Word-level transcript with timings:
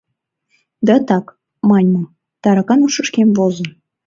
—Да 0.87 0.95
так,— 1.07 1.25
маньым,— 1.69 2.13
таракан 2.41 2.79
ушышкем 2.87 3.29
возын. 3.37 3.69